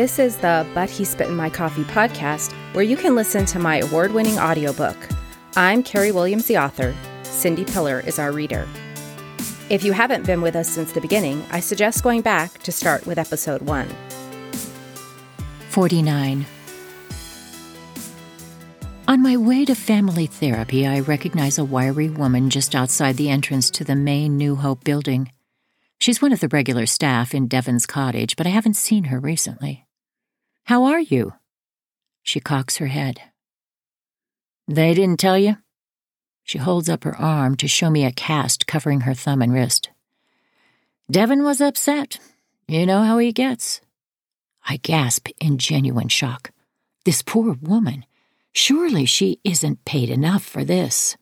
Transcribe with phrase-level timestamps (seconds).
[0.00, 3.58] This is the But He Spit in My Coffee podcast, where you can listen to
[3.58, 4.96] my award winning audiobook.
[5.56, 6.94] I'm Carrie Williams, the author.
[7.22, 8.66] Cindy Piller is our reader.
[9.68, 13.06] If you haven't been with us since the beginning, I suggest going back to start
[13.06, 13.88] with episode 1.
[15.68, 16.46] 49.
[19.06, 23.70] On my way to family therapy, I recognize a wiry woman just outside the entrance
[23.72, 25.30] to the main New Hope building.
[25.98, 29.84] She's one of the regular staff in Devon's cottage, but I haven't seen her recently.
[30.70, 31.32] How are you?
[32.22, 33.20] She cocks her head.
[34.68, 35.56] They didn't tell you?
[36.44, 39.90] She holds up her arm to show me a cast covering her thumb and wrist.
[41.10, 42.20] Devon was upset.
[42.68, 43.80] You know how he gets.
[44.64, 46.52] I gasp in genuine shock.
[47.04, 48.06] This poor woman.
[48.52, 51.16] Surely she isn't paid enough for this.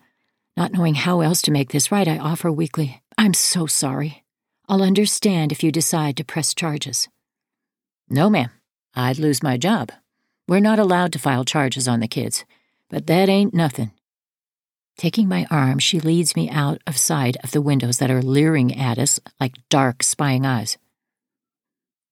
[0.59, 4.25] Not knowing how else to make this right, I offer weakly, I'm so sorry.
[4.69, 7.09] I'll understand if you decide to press charges.
[8.11, 8.51] No, ma'am.
[8.99, 9.93] I'd lose my job.
[10.49, 12.45] We're not allowed to file charges on the kids,
[12.91, 13.93] but that ain't nothing.
[14.97, 18.77] Taking my arm, she leads me out of sight of the windows that are leering
[18.77, 20.77] at us like dark, spying eyes.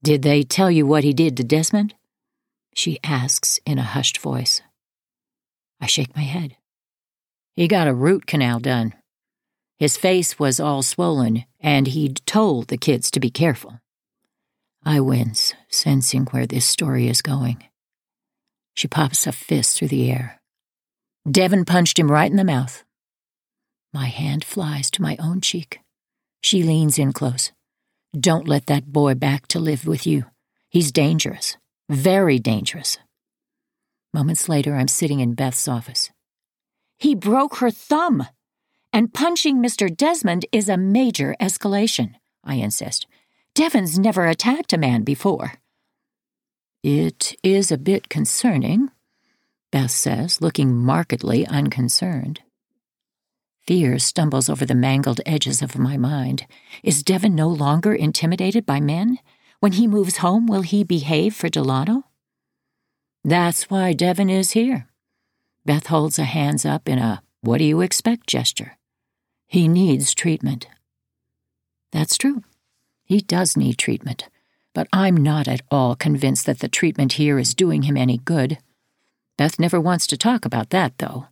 [0.02, 1.94] Did they tell you what he did to Desmond?
[2.74, 4.62] She asks in a hushed voice.
[5.80, 6.56] I shake my head.
[7.56, 8.94] He got a root canal done.
[9.78, 13.80] His face was all swollen, and he'd told the kids to be careful.
[14.84, 17.62] I wince, sensing where this story is going.
[18.74, 20.40] She pops a fist through the air.
[21.30, 22.84] Devon punched him right in the mouth.
[23.92, 25.80] My hand flies to my own cheek.
[26.42, 27.52] She leans in close.
[28.18, 30.26] Don't let that boy back to live with you.
[30.70, 31.56] He's dangerous,
[31.88, 32.98] very dangerous.
[34.12, 36.10] Moments later, I'm sitting in Beth's office.
[36.98, 38.26] He broke her thumb,
[38.92, 39.94] and punching Mr.
[39.94, 43.06] Desmond is a major escalation, I insist.
[43.54, 45.54] Devon's never attacked a man before.
[46.88, 48.92] It is a bit concerning,
[49.72, 52.42] Beth says, looking markedly unconcerned.
[53.66, 56.46] Fear stumbles over the mangled edges of my mind.
[56.84, 59.18] Is Devon no longer intimidated by men?
[59.58, 62.04] When he moves home, will he behave for Delano?
[63.24, 64.86] That's why Devon is here.
[65.64, 68.78] Beth holds her hands up in a what do you expect gesture.
[69.48, 70.68] He needs treatment.
[71.90, 72.44] That's true.
[73.04, 74.28] He does need treatment,
[74.76, 78.58] but I'm not at all convinced that the treatment here is doing him any good.
[79.38, 81.28] Beth never wants to talk about that, though.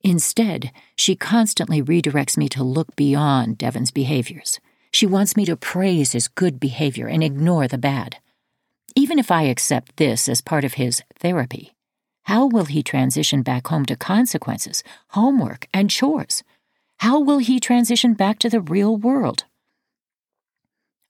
[0.00, 4.60] Instead, she constantly redirects me to look beyond Devon's behaviors.
[4.94, 8.16] She wants me to praise his good behavior and ignore the bad.
[8.94, 11.74] Even if I accept this as part of his therapy,
[12.22, 16.42] how will he transition back home to consequences, homework, and chores?
[17.00, 19.44] How will he transition back to the real world?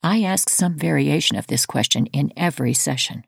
[0.07, 3.25] I ask some variation of this question in every session.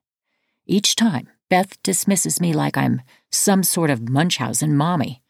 [0.65, 3.03] Each time, Beth dismisses me like I'm
[3.33, 5.21] some sort of Munchausen mommy.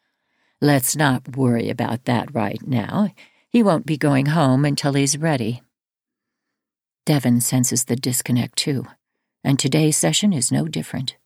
[0.61, 3.15] Let's not worry about that right now.
[3.49, 5.63] He won't be going home until he's ready.
[7.07, 8.85] Devon senses the disconnect too,
[9.43, 11.17] and today's session is no different.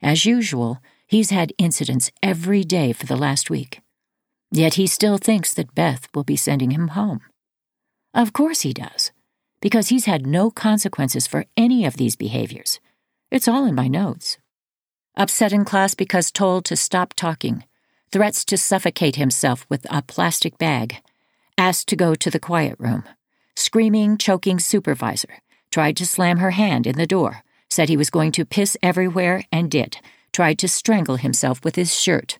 [0.00, 0.78] As usual,
[1.08, 3.80] he's had incidents every day for the last week.
[4.52, 7.22] Yet he still thinks that Beth will be sending him home.
[8.14, 9.10] Of course he does,
[9.62, 12.80] because he's had no consequences for any of these behaviors.
[13.30, 14.36] It's all in my notes.
[15.16, 17.64] Upset in class because told to stop talking,
[18.10, 20.96] threats to suffocate himself with a plastic bag,
[21.56, 23.04] asked to go to the quiet room,
[23.56, 25.38] screaming, choking supervisor,
[25.70, 29.44] tried to slam her hand in the door, said he was going to piss everywhere
[29.50, 29.96] and did,
[30.30, 32.38] tried to strangle himself with his shirt,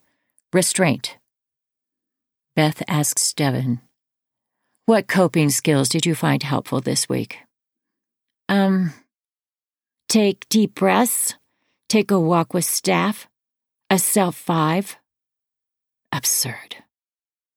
[0.53, 1.17] restraint,
[2.55, 3.81] Beth asks Devon,
[4.87, 7.39] What coping skills did you find helpful this week?
[8.49, 8.93] Um,
[10.09, 11.37] take deep breaths,
[11.89, 13.29] take a walk with staff,
[13.89, 14.97] a self five.
[16.11, 16.77] Absurd.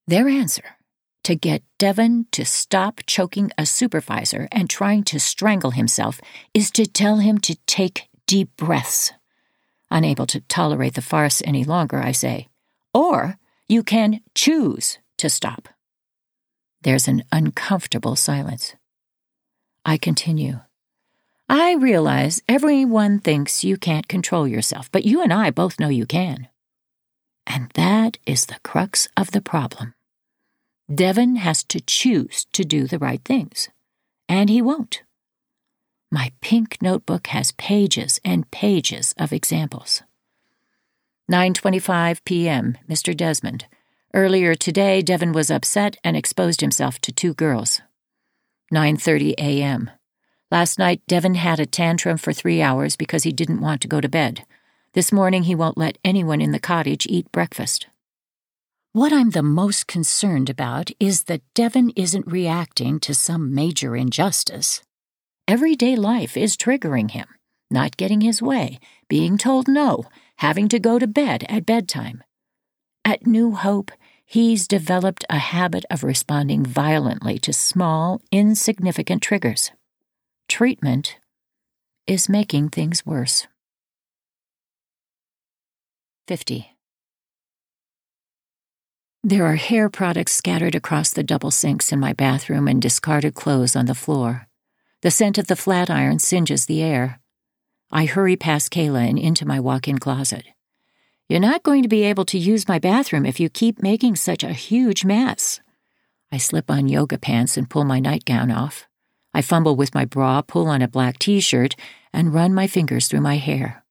[0.05, 0.77] Their answer
[1.23, 6.21] to get Devon to stop choking a supervisor and trying to strangle himself
[6.53, 9.11] is to tell him to take deep breaths.
[9.89, 12.49] Unable to tolerate the farce any longer, I say,
[12.93, 15.69] or you can choose to stop.
[16.85, 18.75] There's an uncomfortable silence.
[19.83, 20.59] I continue.
[21.49, 26.05] I realize everyone thinks you can't control yourself, but you and I both know you
[26.05, 26.47] can.
[27.47, 29.95] And that is the crux of the problem.
[30.93, 33.69] Devon has to choose to do the right things,
[34.29, 35.01] and he won't.
[36.11, 40.03] My pink notebook has pages and pages of examples.
[41.31, 42.77] 9:25 p.m.
[42.87, 43.17] Mr.
[43.17, 43.65] Desmond.
[44.15, 47.81] Earlier today, Devon was upset and exposed himself to two girls.
[48.73, 49.91] 9:30 a.m.
[50.49, 53.99] Last night, Devon had a tantrum for three hours because he didn't want to go
[53.99, 54.45] to bed.
[54.93, 57.87] This morning, he won't let anyone in the cottage eat breakfast.
[58.93, 64.81] What I'm the most concerned about is that Devon isn't reacting to some major injustice.
[65.45, 67.27] Everyday life is triggering him
[67.69, 68.79] not getting his way,
[69.09, 70.05] being told no,
[70.37, 72.23] having to go to bed at bedtime.
[73.03, 73.91] At New Hope,
[74.25, 79.71] he's developed a habit of responding violently to small, insignificant triggers.
[80.47, 81.17] Treatment
[82.07, 83.47] is making things worse.
[86.27, 86.75] 50.
[89.23, 93.75] There are hair products scattered across the double sinks in my bathroom and discarded clothes
[93.75, 94.47] on the floor.
[95.01, 97.19] The scent of the flat iron singes the air.
[97.91, 100.45] I hurry past Kayla and into my walk in closet.
[101.27, 104.43] You're not going to be able to use my bathroom if you keep making such
[104.43, 105.59] a huge mess.
[106.31, 108.85] I slip on yoga pants and pull my nightgown off.
[109.33, 111.75] I fumble with my bra, pull on a black t shirt,
[112.13, 113.83] and run my fingers through my hair.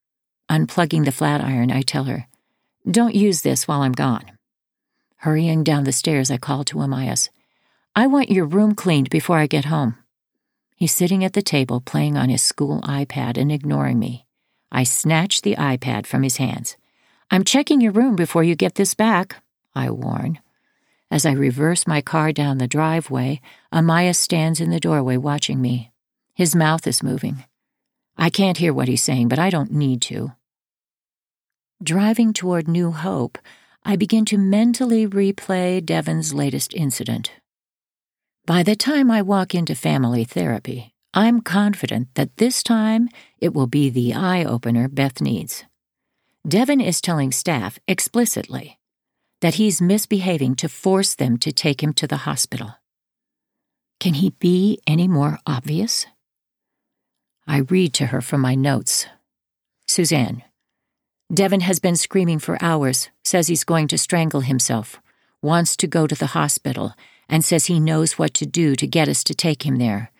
[0.48, 2.28] Unplugging the flat iron, I tell her,
[2.88, 4.30] Don't use this while I'm gone.
[5.16, 7.30] Hurrying down the stairs, I call to Amias,
[7.96, 9.96] I want your room cleaned before I get home.
[10.76, 14.26] He's sitting at the table playing on his school iPad and ignoring me.
[14.70, 16.76] I snatch the iPad from his hands.
[17.30, 19.42] I'm checking your room before you get this back,
[19.74, 20.38] I warn.
[21.10, 23.40] As I reverse my car down the driveway,
[23.72, 25.92] Amias stands in the doorway watching me.
[26.34, 27.44] His mouth is moving.
[28.16, 30.32] I can't hear what he's saying, but I don't need to.
[31.82, 33.38] Driving toward New Hope,
[33.84, 37.32] I begin to mentally replay Devon's latest incident.
[38.46, 43.66] By the time I walk into family therapy, I'm confident that this time it will
[43.66, 45.64] be the eye opener Beth needs.
[46.46, 48.78] Devon is telling staff explicitly
[49.40, 52.74] that he's misbehaving to force them to take him to the hospital.
[53.98, 56.06] Can he be any more obvious?
[57.46, 59.06] I read to her from my notes.
[59.88, 60.42] Suzanne,
[61.32, 65.00] Devon has been screaming for hours, says he's going to strangle himself,
[65.40, 66.92] wants to go to the hospital,
[67.26, 70.10] and says he knows what to do to get us to take him there.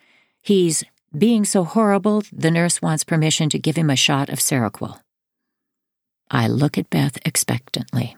[0.41, 0.83] He's
[1.15, 4.99] being so horrible, the nurse wants permission to give him a shot of Seroquel.
[6.29, 8.15] I look at Beth expectantly.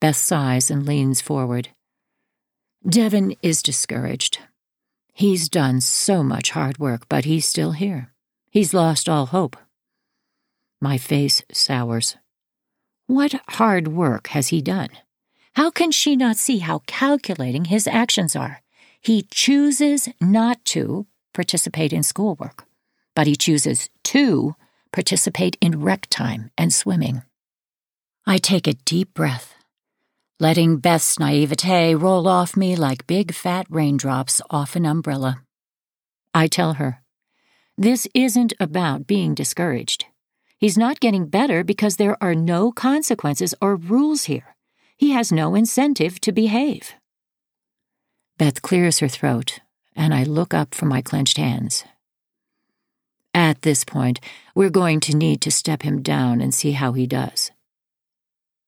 [0.00, 1.68] Beth sighs and leans forward.
[2.88, 4.38] Devon is discouraged.
[5.12, 8.12] He's done so much hard work, but he's still here.
[8.50, 9.56] He's lost all hope.
[10.80, 12.16] My face sours.
[13.06, 14.90] What hard work has he done?
[15.54, 18.62] How can she not see how calculating his actions are?
[19.00, 22.66] He chooses not to participate in schoolwork,
[23.14, 24.54] but he chooses to
[24.96, 27.22] participate in rec time and swimming.
[28.26, 29.56] I take a deep breath
[30.38, 35.40] letting Beth's naivete roll off me like big fat raindrops off an umbrella.
[36.34, 37.02] I tell her,
[37.78, 40.06] this isn't about being discouraged.
[40.58, 44.56] He's not getting better because there are no consequences or rules here.
[44.96, 46.94] He has no incentive to behave.
[48.38, 49.60] Beth clears her throat,
[49.94, 51.84] and I look up from my clenched hands.
[53.36, 54.18] At this point,
[54.54, 57.50] we're going to need to step him down and see how he does.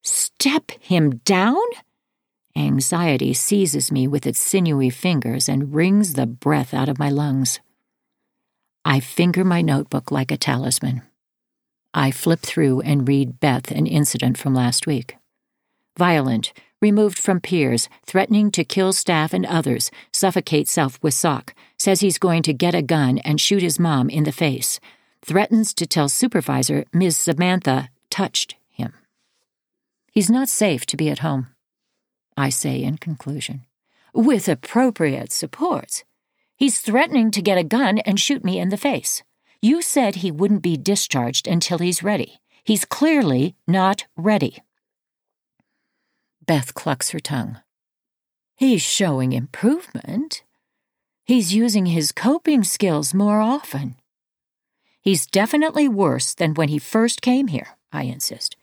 [0.04, 1.56] Step him down?
[2.54, 7.60] Anxiety seizes me with its sinewy fingers and wrings the breath out of my lungs.
[8.84, 11.00] I finger my notebook like a talisman.
[11.94, 15.16] I flip through and read Beth an incident from last week.
[15.96, 22.00] Violent, removed from peers, threatening to kill staff and others, suffocate self with sock, says
[22.00, 24.80] he's going to get a gun and shoot his mom in the face,
[25.22, 27.16] threatens to tell supervisor Ms.
[27.16, 28.92] Samantha touched him.
[30.12, 31.48] He's not safe to be at home.
[32.36, 33.64] I say in conclusion.
[34.14, 36.04] With appropriate supports.
[36.56, 39.22] He's threatening to get a gun and shoot me in the face.
[39.60, 42.40] You said he wouldn't be discharged until he's ready.
[42.64, 44.58] He's clearly not ready.
[46.48, 47.60] Beth clucks her tongue.
[48.56, 50.42] He's showing improvement.
[51.26, 53.96] He's using his coping skills more often.
[55.02, 58.56] He's definitely worse than when he first came here, I insist.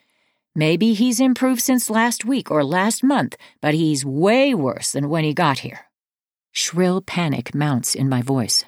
[0.56, 5.24] Maybe he's improved since last week or last month, but he's way worse than when
[5.24, 5.82] he got here.
[6.52, 8.66] Shrill panic mounts in my voice.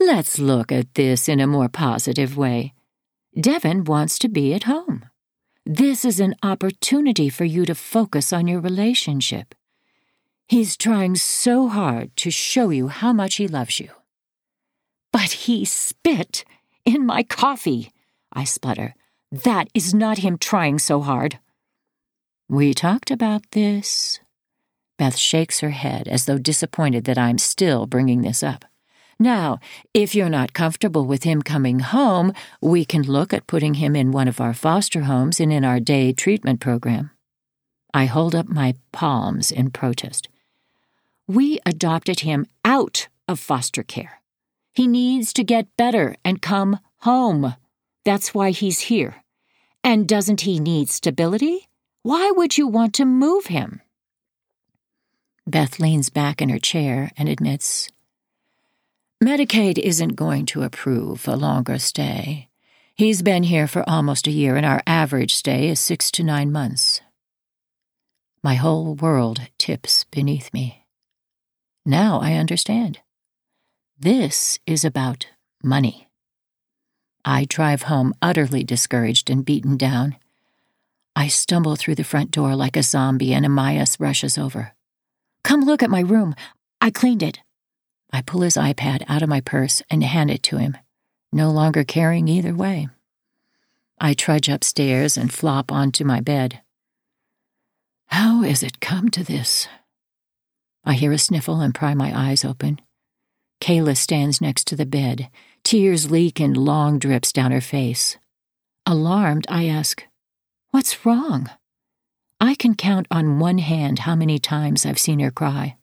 [0.00, 2.74] Let's look at this in a more positive way.
[3.40, 5.04] Devon wants to be at home.
[5.68, 9.52] This is an opportunity for you to focus on your relationship.
[10.46, 13.90] He's trying so hard to show you how much he loves you.
[15.12, 16.44] But he spit
[16.84, 17.90] in my coffee,
[18.32, 18.94] I sputter.
[19.32, 21.40] That is not him trying so hard.
[22.48, 24.20] We talked about this.
[24.98, 28.64] Beth shakes her head as though disappointed that I'm still bringing this up.
[29.18, 29.60] Now,
[29.94, 34.12] if you're not comfortable with him coming home, we can look at putting him in
[34.12, 37.10] one of our foster homes and in our day treatment program.
[37.94, 40.28] I hold up my palms in protest.
[41.26, 44.20] We adopted him out of foster care.
[44.74, 47.54] He needs to get better and come home.
[48.04, 49.24] That's why he's here.
[49.82, 51.68] And doesn't he need stability?
[52.02, 53.80] Why would you want to move him?
[55.46, 57.88] Beth leans back in her chair and admits
[59.22, 62.48] Medicaid isn't going to approve a longer stay.
[62.94, 66.52] He's been here for almost a year, and our average stay is six to nine
[66.52, 67.00] months.
[68.42, 70.84] My whole world tips beneath me.
[71.86, 72.98] Now I understand.
[73.98, 75.28] This is about
[75.62, 76.08] money.
[77.24, 80.16] I drive home utterly discouraged and beaten down.
[81.16, 84.74] I stumble through the front door like a zombie, and Amias rushes over.
[85.42, 86.34] Come look at my room.
[86.82, 87.40] I cleaned it.
[88.12, 90.76] I pull his iPad out of my purse and hand it to him,
[91.32, 92.88] no longer caring either way.
[93.98, 96.60] I trudge upstairs and flop onto my bed.
[98.08, 99.68] How has it come to this?
[100.84, 102.80] I hear a sniffle and pry my eyes open.
[103.60, 105.28] Kayla stands next to the bed.
[105.64, 108.16] Tears leak in long drips down her face.
[108.84, 110.04] Alarmed, I ask,
[110.70, 111.50] What's wrong?
[112.40, 115.76] I can count on one hand how many times I've seen her cry.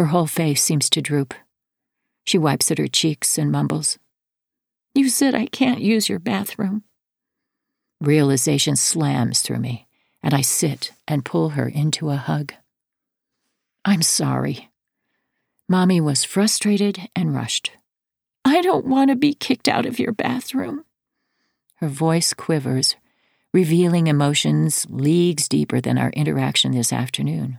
[0.00, 1.34] Her whole face seems to droop.
[2.24, 3.98] She wipes at her cheeks and mumbles,
[4.94, 6.84] You said I can't use your bathroom.
[8.00, 9.88] Realization slams through me,
[10.22, 12.54] and I sit and pull her into a hug.
[13.84, 14.70] I'm sorry.
[15.68, 17.72] Mommy was frustrated and rushed.
[18.42, 20.86] I don't want to be kicked out of your bathroom.
[21.74, 22.96] Her voice quivers,
[23.52, 27.58] revealing emotions leagues deeper than our interaction this afternoon.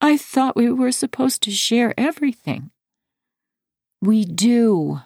[0.00, 2.70] I thought we were supposed to share everything.
[4.00, 5.00] We do.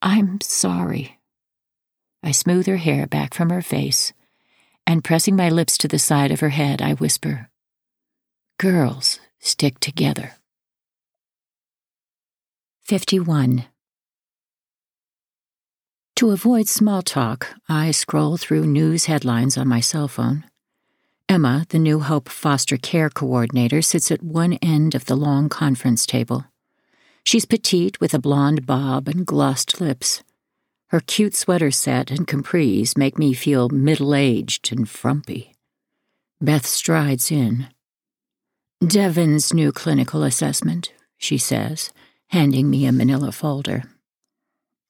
[0.00, 1.18] I'm sorry.
[2.22, 4.12] I smooth her hair back from her face,
[4.86, 7.48] and pressing my lips to the side of her head, I whisper,
[8.58, 10.34] Girls stick together.
[12.84, 13.64] 51.
[16.16, 20.44] To avoid small talk, I scroll through news headlines on my cell phone.
[21.32, 26.04] Emma, the New Hope foster care coordinator, sits at one end of the long conference
[26.04, 26.44] table.
[27.24, 30.22] She's petite with a blonde bob and glossed lips.
[30.88, 35.54] Her cute sweater set and capris make me feel middle aged and frumpy.
[36.38, 37.68] Beth strides in.
[38.86, 41.94] Devon's new clinical assessment, she says,
[42.26, 43.84] handing me a manila folder.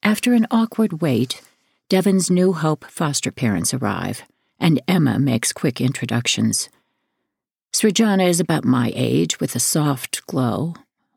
[0.03, 1.41] After an awkward wait,
[1.89, 4.25] Devon's New Hope foster parents arrive
[4.63, 6.71] and Emma makes quick introductions.
[7.75, 10.75] Srijana is about my age with a soft glow,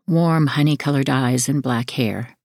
[0.08, 2.36] warm honey colored eyes, and black hair.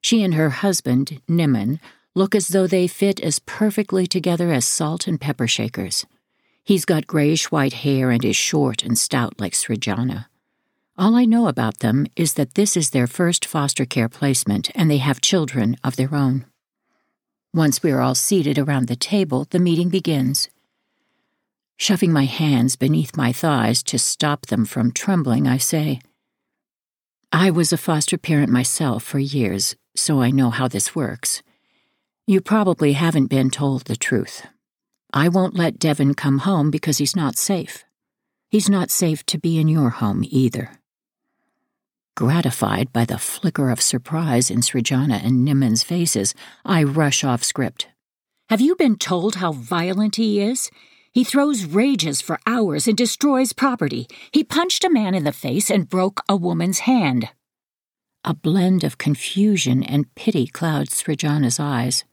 [0.00, 1.80] She and her husband, Niman,
[2.14, 6.06] look as though they fit as perfectly together as salt and pepper shakers.
[6.64, 10.26] He's got grayish white hair and is short and stout like Srijana.
[10.96, 14.90] All I know about them is that this is their first foster care placement and
[14.90, 16.46] they have children of their own.
[17.54, 20.48] Once we are all seated around the table, the meeting begins.
[21.76, 26.00] Shoving my hands beneath my thighs to stop them from trembling, I say,
[27.30, 31.42] I was a foster parent myself for years, so I know how this works.
[32.26, 34.46] You probably haven't been told the truth.
[35.12, 37.84] I won't let Devon come home because he's not safe.
[38.50, 40.70] He's not safe to be in your home either.
[42.14, 47.88] Gratified by the flicker of surprise in Srijana and Niman's faces, I rush off script.
[48.50, 50.70] Have you been told how violent he is?
[51.10, 54.08] He throws rages for hours and destroys property.
[54.30, 57.30] He punched a man in the face and broke a woman's hand.
[58.24, 62.04] A blend of confusion and pity clouds Srijana's eyes.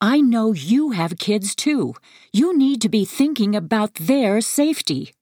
[0.00, 1.94] I know you have kids too.
[2.32, 5.12] You need to be thinking about their safety.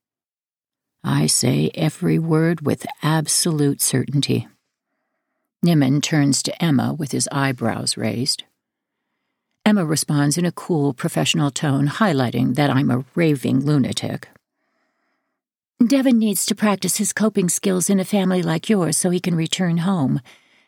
[1.03, 4.49] I say every word with absolute certainty.
[5.65, 8.45] Niman turns to Emma with his eyebrows raised.
[9.65, 14.29] Emma responds in a cool, professional tone, highlighting that I'm a raving lunatic.
[15.87, 19.35] Devon needs to practice his coping skills in a family like yours so he can
[19.35, 20.21] return home.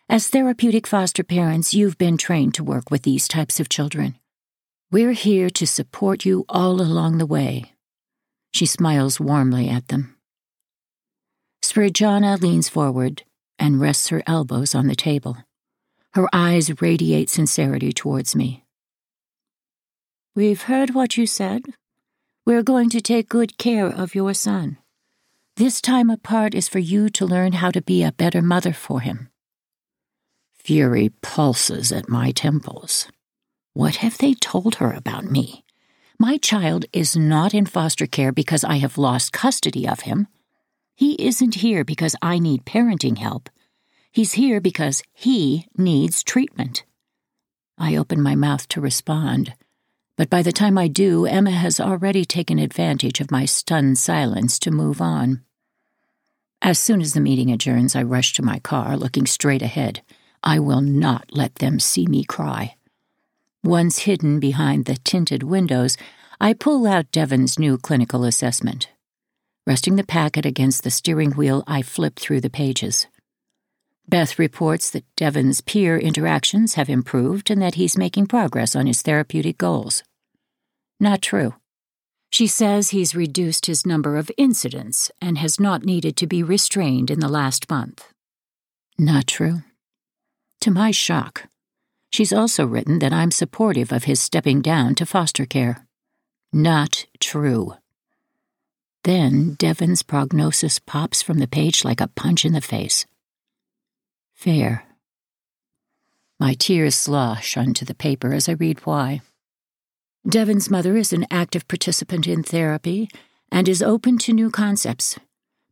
[0.08, 4.16] As therapeutic foster parents, you've been trained to work with these types of children.
[4.90, 7.72] We're here to support you all along the way.
[8.52, 10.16] She smiles warmly at them.
[11.72, 13.22] Srijana leans forward
[13.58, 15.38] and rests her elbows on the table.
[16.12, 18.64] Her eyes radiate sincerity towards me.
[20.34, 21.62] We've heard what you said.
[22.44, 24.76] We're going to take good care of your son.
[25.56, 29.00] This time apart is for you to learn how to be a better mother for
[29.00, 29.30] him.
[30.52, 33.08] Fury pulses at my temples.
[33.72, 35.64] What have they told her about me?
[36.18, 40.28] My child is not in foster care because I have lost custody of him.
[40.94, 43.48] He isn't here because I need parenting help.
[44.10, 46.84] He's here because he needs treatment.
[47.78, 49.54] I open my mouth to respond,
[50.16, 54.58] but by the time I do, Emma has already taken advantage of my stunned silence
[54.60, 55.42] to move on.
[56.60, 60.02] As soon as the meeting adjourns, I rush to my car, looking straight ahead.
[60.44, 62.76] I will not let them see me cry.
[63.64, 65.96] Once hidden behind the tinted windows,
[66.40, 68.88] I pull out Devon's new clinical assessment.
[69.66, 73.06] Resting the packet against the steering wheel, I flip through the pages.
[74.08, 79.02] Beth reports that Devon's peer interactions have improved and that he's making progress on his
[79.02, 80.02] therapeutic goals.
[80.98, 81.54] Not true.
[82.30, 87.10] She says he's reduced his number of incidents and has not needed to be restrained
[87.10, 88.08] in the last month.
[88.98, 89.62] Not true.
[90.62, 91.48] To my shock,
[92.10, 95.86] she's also written that I'm supportive of his stepping down to foster care.
[96.52, 97.74] Not true.
[99.04, 103.04] Then Devon's prognosis pops from the page like a punch in the face.
[104.32, 104.84] Fair.
[106.38, 109.22] My tears slosh onto the paper as I read why.
[110.28, 113.08] Devon's mother is an active participant in therapy
[113.50, 115.18] and is open to new concepts,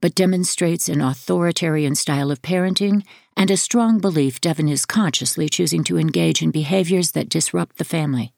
[0.01, 3.05] but demonstrates an authoritarian style of parenting
[3.37, 7.85] and a strong belief Devon is consciously choosing to engage in behaviors that disrupt the
[7.85, 8.33] family.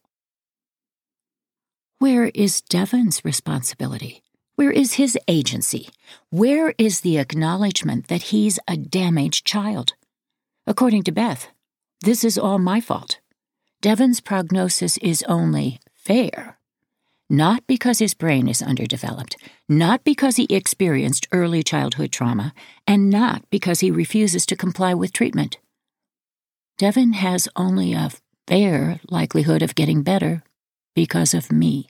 [1.99, 4.23] Where is Devon's responsibility?
[4.63, 5.89] Where is his agency?
[6.31, 9.95] Where is the acknowledgement that he's a damaged child?
[10.69, 11.49] According to Beth,
[12.03, 13.19] this is all my fault.
[13.81, 16.61] Devon's prognosis is only fair.
[17.29, 19.37] Not because his brain is underdeveloped,
[19.69, 22.55] not because he experienced early childhood trauma,
[22.87, 25.59] and not because he refuses to comply with treatment.
[26.79, 28.13] Devon has only a
[28.47, 30.45] fair likelihood of getting better
[30.95, 31.89] because of me.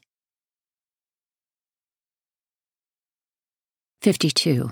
[4.02, 4.68] 52.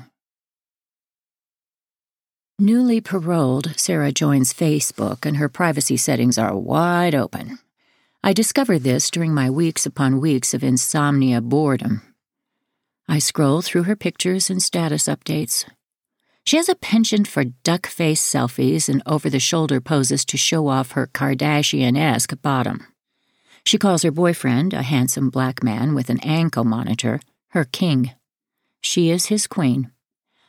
[2.58, 7.60] Newly paroled, Sarah joins Facebook, and her privacy settings are wide open.
[8.24, 12.02] I discovered this during my weeks upon weeks of insomnia boredom.
[13.06, 15.64] I scroll through her pictures and status updates.
[16.44, 20.66] She has a penchant for duck face selfies and over the shoulder poses to show
[20.66, 22.84] off her Kardashian esque bottom.
[23.64, 28.10] She calls her boyfriend, a handsome black man with an ankle monitor, her king.
[28.82, 29.90] She is his queen.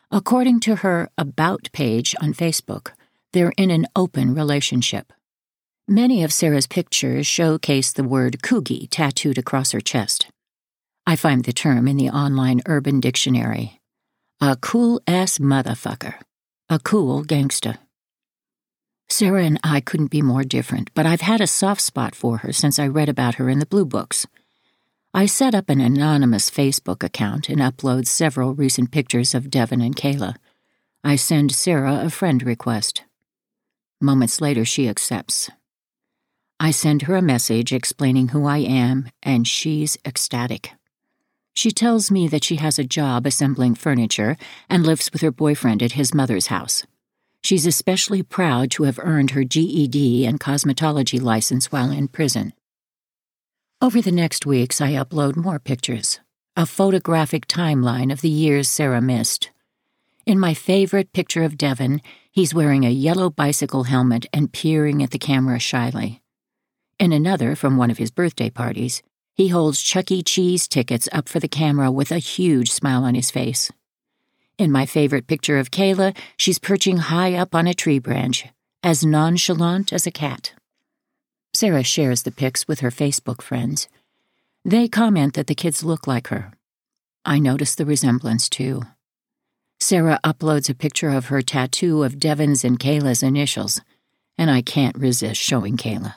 [0.10, 2.92] According to her About page on Facebook,
[3.34, 5.14] they're in an open relationship.
[5.88, 10.28] Many of Sarah's pictures showcase the word coogie tattooed across her chest.
[11.06, 13.80] I find the term in the online Urban Dictionary.
[14.40, 16.16] A cool ass motherfucker.
[16.70, 17.78] A cool gangsta.
[19.10, 22.54] Sarah and I couldn't be more different, but I've had a soft spot for her
[22.54, 24.26] since I read about her in the Blue Books.
[25.14, 29.94] I set up an anonymous Facebook account and upload several recent pictures of Devon and
[29.94, 30.38] Kayla.
[31.04, 33.04] I send Sarah a friend request.
[34.00, 35.50] Moments later, she accepts.
[36.62, 40.72] I send her a message explaining who I am, and she's ecstatic.
[41.54, 44.38] She tells me that she has a job assembling furniture
[44.70, 46.86] and lives with her boyfriend at his mother's house.
[47.44, 52.54] She's especially proud to have earned her GED and cosmetology license while in prison.
[53.84, 56.20] Over the next weeks, I upload more pictures,
[56.56, 59.50] a photographic timeline of the years Sarah missed.
[60.24, 62.00] In my favorite picture of Devon,
[62.32, 66.22] he's wearing a yellow bicycle helmet and peering at the camera shyly.
[67.00, 69.02] In another, from one of his birthday parties,
[69.34, 70.22] he holds Chuck E.
[70.22, 73.72] Cheese tickets up for the camera with a huge smile on his face.
[74.60, 78.46] In my favorite picture of Kayla, she's perching high up on a tree branch,
[78.84, 80.54] as nonchalant as a cat.
[81.54, 83.88] Sarah shares the pics with her Facebook friends.
[84.64, 86.54] They comment that the kids look like her.
[87.26, 88.84] I notice the resemblance too.
[89.80, 93.82] Sarah uploads a picture of her tattoo of Devon's and Kayla's initials,
[94.38, 96.16] and I can't resist showing Kayla.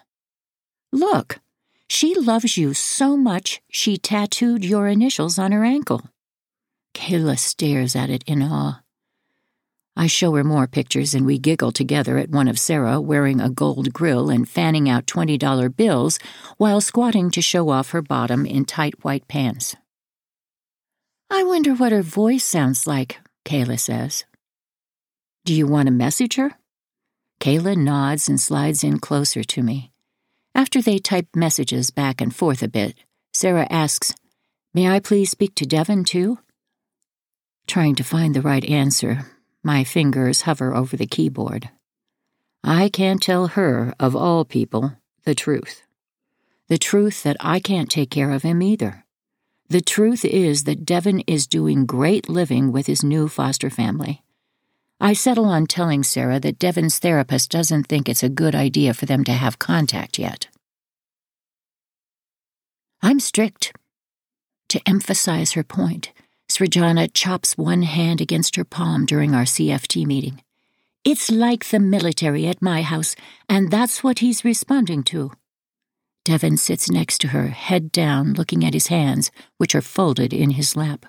[0.92, 1.40] Look,
[1.88, 6.02] she loves you so much she tattooed your initials on her ankle.
[6.94, 8.83] Kayla stares at it in awe.
[9.96, 13.48] I show her more pictures and we giggle together at one of Sarah wearing a
[13.48, 16.18] gold grill and fanning out $20 bills
[16.56, 19.76] while squatting to show off her bottom in tight white pants.
[21.30, 24.24] I wonder what her voice sounds like, Kayla says.
[25.44, 26.52] Do you want to message her?
[27.40, 29.92] Kayla nods and slides in closer to me.
[30.54, 32.94] After they type messages back and forth a bit,
[33.32, 34.14] Sarah asks,
[34.72, 36.38] May I please speak to Devon too?
[37.66, 39.26] Trying to find the right answer,
[39.64, 41.70] my fingers hover over the keyboard.
[42.62, 44.92] I can't tell her, of all people,
[45.24, 45.82] the truth.
[46.68, 49.04] The truth that I can't take care of him either.
[49.68, 54.22] The truth is that Devon is doing great living with his new foster family.
[55.00, 59.04] I settle on telling Sarah that Devon's therapist doesn't think it's a good idea for
[59.04, 60.48] them to have contact yet.
[63.02, 63.74] I'm strict.
[64.70, 66.12] To emphasize her point,
[66.50, 70.42] Srijana chops one hand against her palm during our CFT meeting.
[71.04, 73.14] It's like the military at my house,
[73.48, 75.32] and that's what he's responding to.
[76.24, 80.50] Devon sits next to her, head down, looking at his hands, which are folded in
[80.50, 81.04] his lap.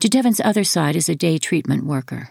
[0.00, 2.30] To Devon's other side is a day treatment worker.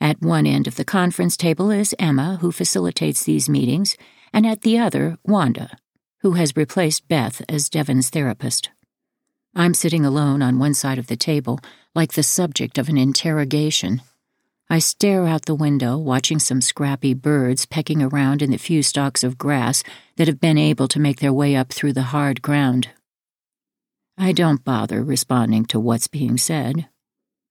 [0.00, 3.96] At one end of the conference table is Emma, who facilitates these meetings,
[4.32, 5.76] and at the other, Wanda,
[6.20, 8.70] who has replaced Beth as Devon's therapist.
[9.54, 11.58] I'm sitting alone on one side of the table,
[11.94, 14.00] like the subject of an interrogation.
[14.68, 19.24] I stare out the window, watching some scrappy birds pecking around in the few stalks
[19.24, 19.82] of grass
[20.16, 22.90] that have been able to make their way up through the hard ground.
[24.16, 26.88] I don't bother responding to what's being said.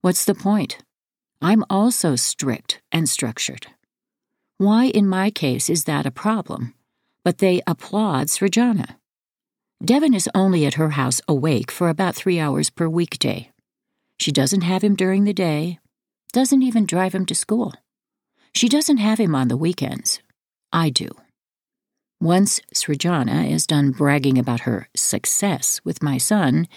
[0.01, 0.77] What's the point?
[1.41, 3.67] I'm also strict and structured.
[4.57, 6.73] Why, in my case, is that a problem?
[7.25, 8.95] But they applaud Srijana.
[9.83, 13.49] Devon is only at her house awake for about three hours per weekday.
[14.19, 15.79] She doesn't have him during the day,
[16.33, 17.73] doesn't even drive him to school.
[18.53, 20.19] She doesn't have him on the weekends.
[20.73, 21.07] I do.
[22.19, 26.67] Once Srijana is done bragging about her success with my son,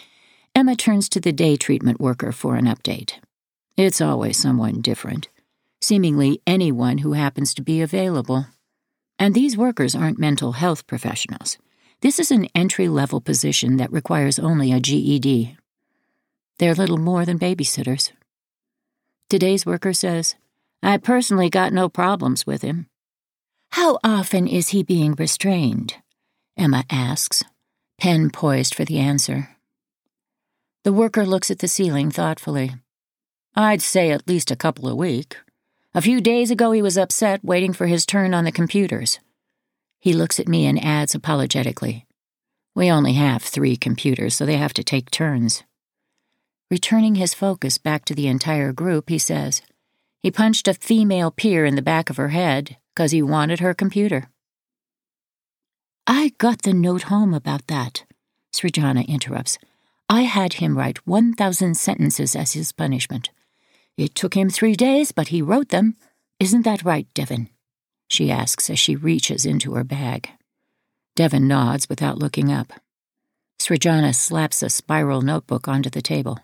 [0.54, 3.14] Emma turns to the day treatment worker for an update.
[3.76, 5.28] It's always someone different,
[5.80, 8.46] seemingly anyone who happens to be available.
[9.18, 11.58] And these workers aren't mental health professionals.
[12.02, 15.56] This is an entry level position that requires only a GED.
[16.58, 18.10] They're little more than babysitters.
[19.30, 20.34] Today's worker says,
[20.82, 22.88] I personally got no problems with him.
[23.70, 25.94] How often is he being restrained?
[26.56, 27.44] Emma asks,
[27.98, 29.50] pen poised for the answer.
[30.82, 32.74] The worker looks at the ceiling thoughtfully.
[33.54, 35.36] I'd say at least a couple a week.
[35.94, 39.20] A few days ago, he was upset waiting for his turn on the computers.
[40.02, 42.06] He looks at me and adds apologetically,
[42.74, 45.62] We only have three computers, so they have to take turns.
[46.72, 49.62] Returning his focus back to the entire group, he says,
[50.20, 53.74] He punched a female peer in the back of her head because he wanted her
[53.74, 54.28] computer.
[56.04, 58.02] I got the note home about that,
[58.52, 59.56] Srijana interrupts.
[60.08, 63.30] I had him write 1,000 sentences as his punishment.
[63.96, 65.94] It took him three days, but he wrote them.
[66.40, 67.50] Isn't that right, Devon?
[68.12, 70.28] She asks as she reaches into her bag.
[71.16, 72.74] Devon nods without looking up.
[73.58, 76.38] Srijana slaps a spiral notebook onto the table.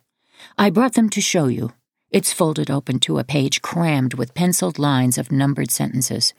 [0.57, 1.75] I brought them to show you.
[2.11, 6.33] It's folded open to a page crammed with penciled lines of numbered sentences.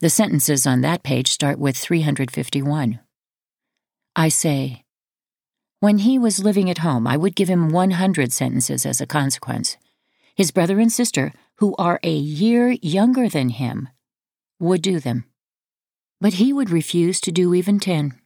[0.00, 2.98] The sentences on that page start with 351.
[4.16, 4.82] I say,
[5.78, 9.76] When he was living at home, I would give him 100 sentences as a consequence.
[10.34, 13.90] His brother and sister, who are a year younger than him,
[14.58, 15.24] would do them.
[16.20, 18.18] But he would refuse to do even 10.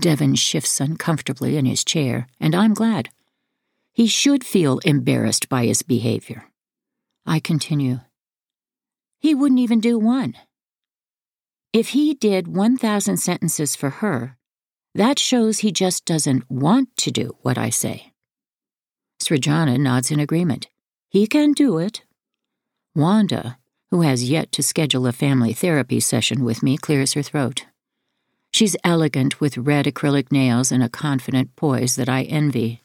[0.00, 3.10] Devon shifts uncomfortably in his chair, and I'm glad.
[3.92, 6.44] He should feel embarrassed by his behavior.
[7.26, 8.00] I continue.
[9.18, 10.34] He wouldn't even do one.
[11.72, 14.36] If he did 1,000 sentences for her,
[14.94, 18.12] that shows he just doesn't want to do what I say.
[19.20, 20.68] Srijana nods in agreement.
[21.08, 22.02] He can do it.
[22.94, 23.57] Wanda,
[23.90, 27.66] who has yet to schedule a family therapy session with me, clears her throat.
[28.52, 32.82] She's elegant with red acrylic nails and a confident poise that I envy.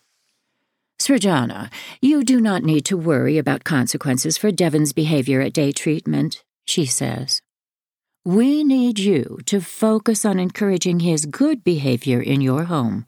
[0.99, 6.43] Srijana, you do not need to worry about consequences for Devon's behavior at day treatment,
[6.65, 7.41] she says.
[8.25, 13.05] We need you to focus on encouraging his good behavior in your home.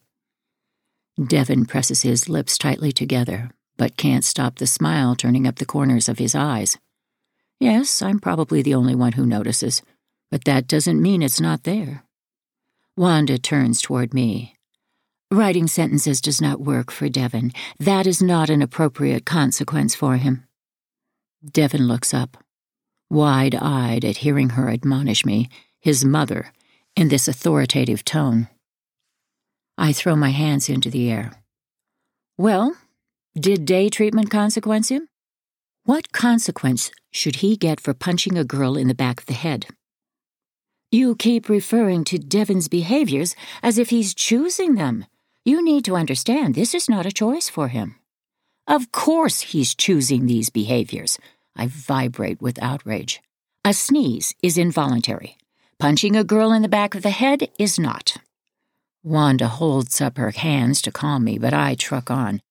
[1.23, 6.10] Devon presses his lips tightly together, but can't stop the smile turning up the corners
[6.10, 6.77] of his eyes.
[7.60, 9.82] Yes, I'm probably the only one who notices,
[10.30, 12.04] but that doesn't mean it's not there.
[12.98, 14.56] Wanda turns toward me.
[15.32, 17.52] Writing sentences does not work for Devon.
[17.80, 20.46] That is not an appropriate consequence for him.
[21.44, 22.38] Devon looks up,
[23.10, 26.52] wide eyed at hearing her admonish me, his mother,
[26.96, 28.48] in this authoritative tone.
[29.78, 31.34] I throw my hands into the air.
[32.38, 32.76] Well,
[33.38, 35.08] did day treatment consequence him?
[35.86, 39.67] What consequence should he get for punching a girl in the back of the head?
[40.91, 45.06] You keep referring to Devon's behaviors as if he's choosing them.
[45.43, 47.98] You need to understand this is not a choice for him.
[48.65, 51.19] Of course he's choosing these behaviors.
[51.56, 53.21] I vibrate with outrage.
[53.63, 55.38] A sneeze is involuntary.
[55.78, 58.17] Punching a girl in the back of the head is not.
[59.04, 62.41] Wanda holds up her hands to calm me, but I truck on.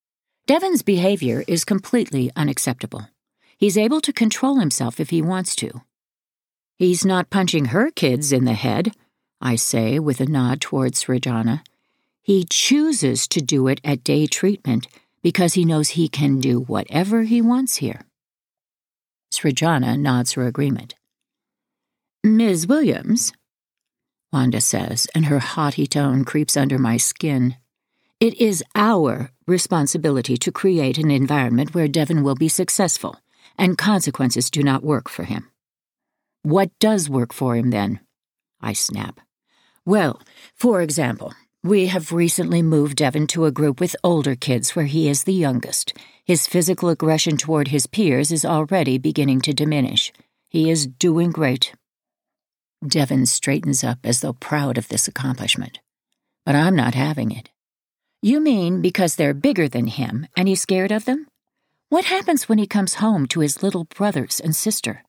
[0.47, 3.09] Devon's behavior is completely unacceptable.
[3.57, 5.81] He's able to control himself if he wants to.
[6.77, 8.93] He's not punching her kids in the head,
[9.39, 11.61] I say with a nod towards Srijana.
[12.21, 14.87] He chooses to do it at day treatment
[15.21, 18.01] because he knows he can do whatever he wants here.
[19.33, 20.95] Srijana nods her agreement.
[22.23, 22.67] Ms.
[22.67, 23.33] Williams,
[24.33, 27.55] Wanda says, and her haughty tone creeps under my skin.
[28.19, 33.19] It is our responsibility to create an environment where Devon will be successful,
[33.57, 35.49] and consequences do not work for him.
[36.43, 37.99] What does work for him, then?
[38.61, 39.19] I snap.
[39.85, 40.21] Well,
[40.55, 45.09] for example, we have recently moved Devon to a group with older kids where he
[45.09, 45.93] is the youngest.
[46.23, 50.11] His physical aggression toward his peers is already beginning to diminish.
[50.47, 51.73] He is doing great.
[52.85, 55.79] Devon straightens up as though proud of this accomplishment.
[56.45, 57.49] But I'm not having it.
[58.21, 61.27] You mean because they're bigger than him and he's scared of them?
[61.89, 65.03] What happens when he comes home to his little brothers and sister?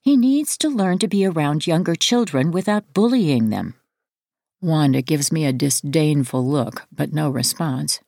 [0.00, 3.74] He needs to learn to be around younger children without bullying them.
[4.60, 8.00] Wanda gives me a disdainful look, but no response.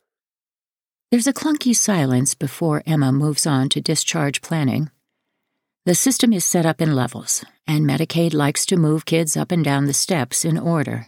[1.11, 4.91] There's a clunky silence before Emma moves on to discharge planning.
[5.87, 9.65] The system is set up in levels, and Medicaid likes to move kids up and
[9.65, 11.07] down the steps in order.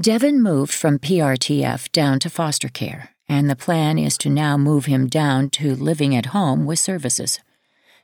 [0.00, 4.86] Devon moved from PRTF down to foster care, and the plan is to now move
[4.86, 7.40] him down to living at home with services.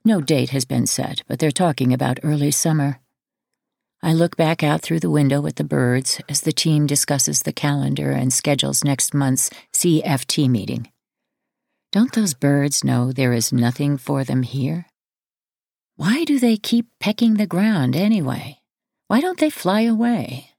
[0.04, 3.00] No date has been set, but they're talking about early summer.
[4.02, 7.52] I look back out through the window at the birds as the team discusses the
[7.52, 10.90] calendar and schedules next month's CFT meeting.
[11.92, 14.86] Don't those birds know there is nothing for them here?
[15.96, 18.58] Why do they keep pecking the ground anyway?
[19.06, 20.51] Why don't they fly away?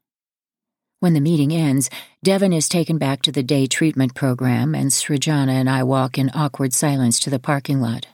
[1.04, 1.90] When the meeting ends,
[2.24, 6.32] Devon is taken back to the day treatment program, and Srijana and I walk in
[6.34, 8.08] awkward silence to the parking lot.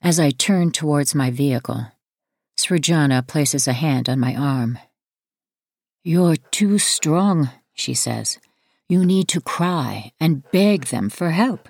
[0.00, 1.92] As I turn towards my vehicle,
[2.56, 4.78] Srijana places a hand on my arm.
[6.02, 8.38] You're too strong, she says.
[8.88, 11.68] You need to cry and beg them for help.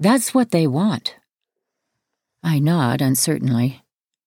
[0.00, 1.16] That's what they want.
[2.42, 3.82] I nod uncertainly,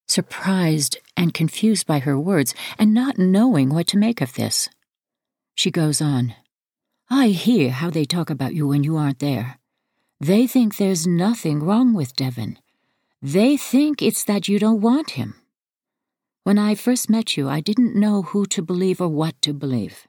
[0.07, 4.69] surprised and confused by her words and not knowing what to make of this.
[5.57, 6.35] She goes on.
[7.09, 9.57] I hear how they talk about you when you aren't there.
[10.19, 12.59] They think there's nothing wrong with Devon.
[13.23, 15.33] They think it's that you don't want him.
[16.43, 20.07] When I first met you, I didn't know who to believe or what to believe.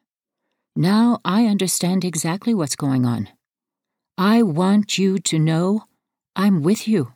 [0.76, 3.28] Now I understand exactly what's going on.
[4.18, 5.84] I want you to know
[6.36, 7.14] I'm with you.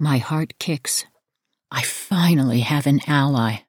[0.00, 1.06] My heart kicks.
[1.70, 3.60] I finally have an ally.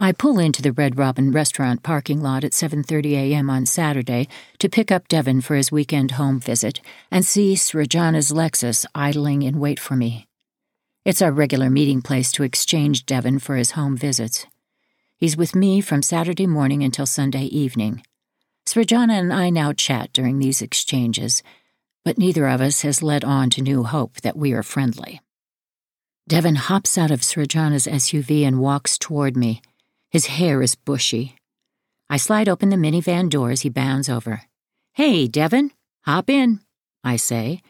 [0.00, 3.50] I pull into the Red Robin restaurant parking lot at 7:30 a.m.
[3.50, 4.28] on Saturday
[4.60, 6.80] to pick up Devon for his weekend home visit
[7.10, 10.28] and see Srijana's Lexus idling in wait for me.
[11.04, 14.46] It's our regular meeting place to exchange Devon for his home visits.
[15.16, 18.04] He's with me from Saturday morning until Sunday evening.
[18.66, 21.42] Srijana and I now chat during these exchanges,
[22.04, 25.20] but neither of us has led on to New Hope that we are friendly.
[26.28, 29.60] Devon hops out of Srijana's SUV and walks toward me.
[30.10, 31.36] His hair is bushy.
[32.08, 34.42] I slide open the minivan door as he bounds over.
[34.94, 36.60] Hey, Devon, hop in,
[37.04, 37.62] I say,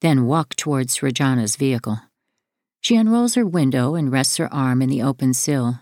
[0.00, 2.00] then walk towards Srijana's vehicle.
[2.80, 5.80] She unrolls her window and rests her arm in the open sill.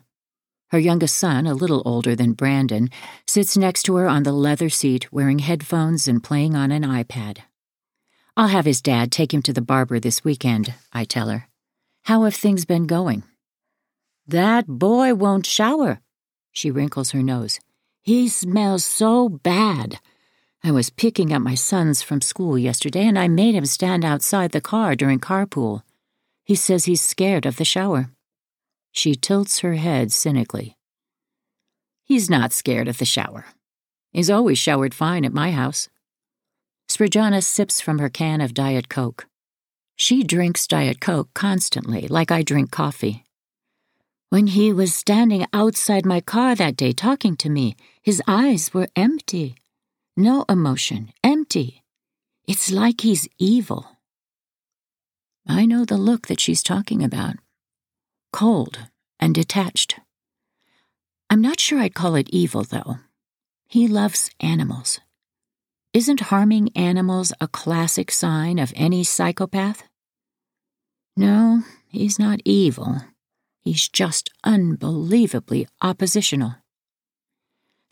[0.70, 2.88] Her youngest son, a little older than Brandon,
[3.26, 7.38] sits next to her on the leather seat wearing headphones and playing on an iPad.
[8.36, 11.48] I'll have his dad take him to the barber this weekend, I tell her.
[12.04, 13.22] How have things been going?
[14.28, 16.00] That boy won't shower.
[16.52, 17.60] She wrinkles her nose.
[18.02, 20.00] He smells so bad.
[20.64, 24.50] I was picking up my sons from school yesterday and I made him stand outside
[24.50, 25.82] the car during carpool.
[26.44, 28.10] He says he's scared of the shower.
[28.90, 30.76] She tilts her head cynically.
[32.02, 33.46] He's not scared of the shower.
[34.12, 35.88] He's always showered fine at my house.
[36.88, 39.26] Srijana sips from her can of Diet Coke.
[39.96, 43.25] She drinks Diet Coke constantly, like I drink coffee.
[44.28, 48.88] When he was standing outside my car that day talking to me, his eyes were
[48.96, 49.54] empty.
[50.16, 51.84] No emotion, empty.
[52.48, 53.86] It's like he's evil.
[55.48, 57.36] I know the look that she's talking about
[58.32, 58.78] cold
[59.20, 60.00] and detached.
[61.30, 62.98] I'm not sure I'd call it evil, though.
[63.68, 65.00] He loves animals.
[65.92, 69.84] Isn't harming animals a classic sign of any psychopath?
[71.16, 73.00] No, he's not evil.
[73.66, 76.54] He's just unbelievably oppositional.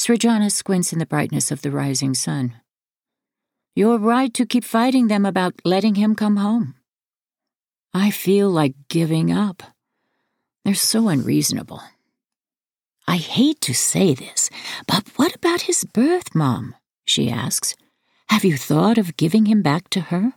[0.01, 2.55] Srijana squints in the brightness of the rising sun.
[3.75, 6.77] You're right to keep fighting them about letting him come home.
[7.93, 9.65] I feel like giving up.
[10.65, 11.83] They're so unreasonable.
[13.09, 14.51] I hate to say this,
[14.87, 16.77] but what about his birth mom?
[17.05, 17.75] she asks.
[18.29, 20.35] Have you thought of giving him back to her?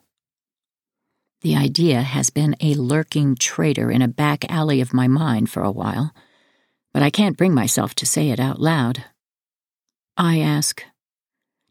[1.41, 5.61] The idea has been a lurking traitor in a back alley of my mind for
[5.61, 6.13] a while,
[6.93, 9.03] but I can't bring myself to say it out loud.
[10.17, 10.83] I ask,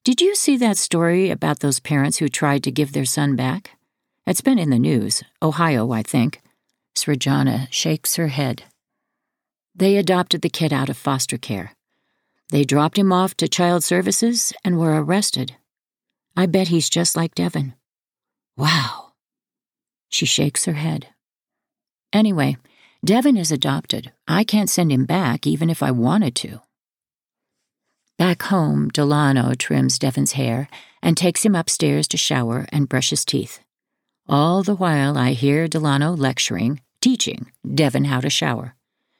[0.05, 3.72] Did you see that story about those parents who tried to give their son back?
[4.24, 6.40] It's been in the news, Ohio, I think.
[6.94, 8.64] Srijana shakes her head.
[9.74, 11.74] They adopted the kid out of foster care.
[12.50, 15.57] They dropped him off to child services and were arrested.
[16.37, 17.74] I bet he's just like Devon.
[18.57, 19.06] Wow.
[20.16, 21.09] She shakes her head.
[22.11, 22.57] Anyway,
[23.05, 24.12] Devon is adopted.
[24.26, 26.62] I can't send him back even if I wanted to.
[28.16, 30.68] Back home, Delano trims Devon's hair
[31.02, 33.61] and takes him upstairs to shower and brush his teeth.
[34.26, 38.74] All the while, I hear Delano lecturing, teaching Devon how to shower,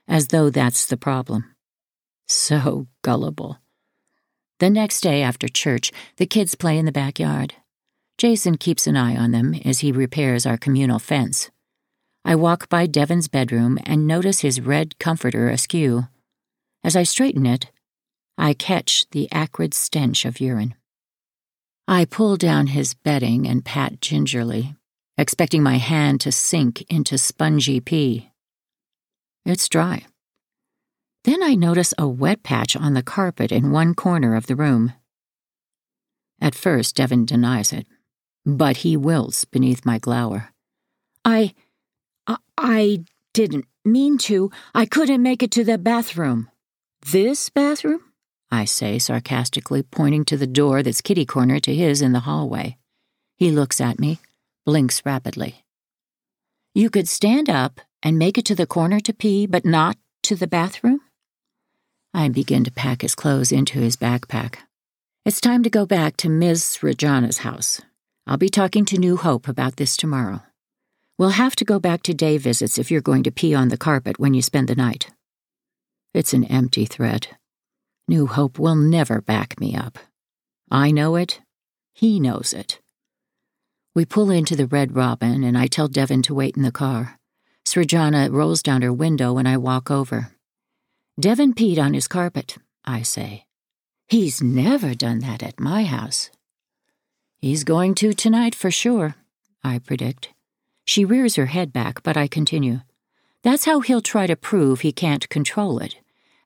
[0.09, 1.55] as though that's the problem.
[2.27, 3.59] So gullible.
[4.61, 7.53] The next day after church, the kids play in the backyard.
[8.19, 11.51] Jason keeps an eye on them as he repairs our communal fence.
[12.25, 16.09] I walk by Devon's bedroom and notice his red comforter askew.
[16.83, 17.71] As I straighten it,
[18.39, 20.75] I catch the acrid stench of urine.
[21.87, 24.75] I pull down his bedding and pat gingerly,
[25.17, 28.31] expecting my hand to sink into spongy pee.
[29.45, 30.07] It's dry.
[31.25, 34.95] Then I notice a wet patch on the carpet in one corner of the room.
[36.41, 37.87] At first, Devon denies it,
[38.47, 40.53] but he wilts beneath my glower.
[41.25, 41.53] I.
[42.59, 43.05] I
[43.35, 44.51] didn't mean to.
[44.75, 46.49] I couldn't make it to the bathroom.
[47.05, 48.01] This bathroom?
[48.51, 52.79] I say sarcastically, pointing to the door that's kitty corner to his in the hallway.
[53.37, 54.21] He looks at me,
[54.65, 55.65] blinks rapidly.
[56.75, 60.35] You could stand up and make it to the corner to pee, but not to
[60.35, 61.01] the bathroom?
[62.15, 64.57] I begin to pack his clothes into his backpack.
[65.25, 66.79] It's time to go back to Ms.
[66.81, 67.83] Srijana's house.
[68.29, 70.43] I'll be talking to New Hope about this tomorrow.
[71.17, 73.77] We'll have to go back to day visits if you're going to pee on the
[73.77, 75.13] carpet when you spend the night.
[76.13, 77.35] It's an empty threat.
[78.09, 79.99] New Hope will never back me up.
[80.71, 81.41] I know it.
[81.95, 82.81] He knows it.
[83.95, 87.21] We pull into the Red Robin, and I tell Devon to wait in the car.
[87.65, 90.33] Srijana rolls down her window and I walk over.
[91.19, 93.45] Devon peed on his carpet, I say.
[94.09, 96.31] He's never done that at my house.
[97.39, 99.15] He's going to tonight for sure,
[99.63, 100.31] I predict.
[100.87, 102.81] She rears her head back, but I continue.
[103.43, 105.97] That's how he'll try to prove he can't control it,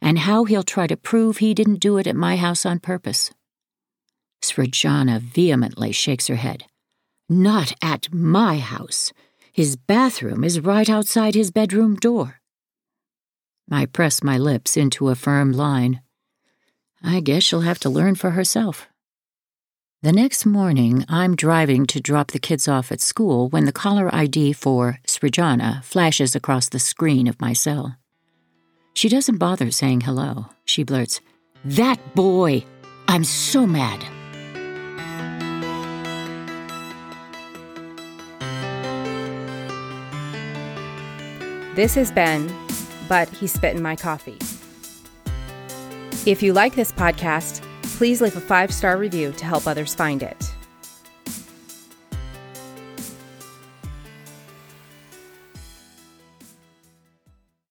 [0.03, 3.31] and how he'll try to prove he didn't do it at my house on purpose.
[4.43, 6.65] Srijana vehemently shakes her head.
[7.29, 9.13] Not at my house.
[9.53, 12.41] His bathroom is right outside his bedroom door.
[13.71, 16.03] I press my lips into a firm line.
[17.03, 18.90] I guess she'll have to learn for herself.
[20.03, 24.09] The next morning, I'm driving to drop the kids off at school when the caller
[24.15, 27.99] ID for Srijana flashes across the screen of my cell.
[28.95, 30.47] She doesn't bother saying hello.
[30.65, 31.21] She blurts,
[31.67, 32.65] That boy!
[33.09, 34.01] I'm so mad!
[41.77, 42.51] This has been
[43.07, 44.39] but he spit in my coffee.
[46.25, 47.67] If you like this podcast,
[48.01, 50.55] please leave a five star review to help others find it.